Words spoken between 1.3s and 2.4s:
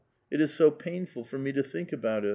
me to think about it."